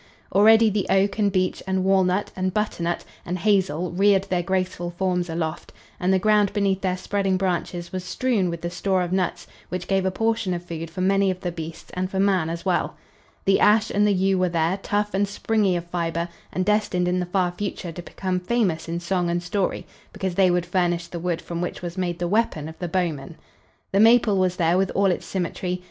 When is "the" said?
0.71-0.87, 6.11-6.17, 8.61-8.71, 11.41-11.51, 13.45-13.59, 14.07-14.11, 17.19-17.27, 21.09-21.19, 22.17-22.27, 22.79-22.87, 23.91-23.99